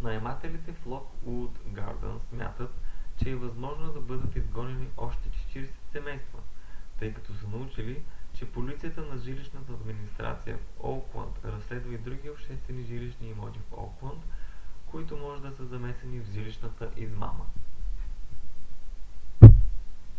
[0.00, 2.70] наемателите в локууд гардънс смятат
[3.22, 6.38] че е възможно да бъдат изгонени още 40 семейства
[6.98, 8.02] тъй като са научили
[8.34, 14.22] че полицията на жилищната администрация в оукланд разследва и други обществени жилищни имоти в оукланд
[14.86, 17.46] които може да са замесени в жилищната измама